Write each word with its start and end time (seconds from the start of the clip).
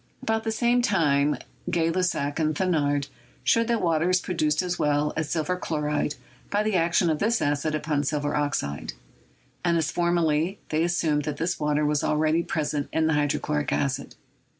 About 0.23 0.43
the 0.45 0.51
same 0.51 0.81
time 0.81 1.37
Gay 1.69 1.91
Lussac 1.91 2.39
and 2.39 2.55
Thenard 2.55 3.07
showed 3.43 3.67
that 3.67 3.83
water 3.83 4.09
is 4.09 4.19
produced 4.19 4.63
as 4.63 4.79
well 4.79 5.13
as 5.15 5.29
silver 5.29 5.55
chloride 5.55 6.15
by 6.49 6.63
the 6.63 6.75
action 6.75 7.07
of 7.11 7.19
this 7.19 7.39
acid 7.39 7.75
upon 7.75 8.03
silver 8.03 8.35
oxide; 8.35 8.93
and, 9.63 9.77
as 9.77 9.91
formerly, 9.91 10.57
they 10.69 10.83
assumed 10.83 11.23
that 11.25 11.37
this 11.37 11.59
water 11.59 11.85
was 11.85 12.03
already 12.03 12.41
present 12.41 12.89
in 12.91 13.05
the 13.05 13.13
hydrochloric 13.13 13.71
acid. 13.71 14.15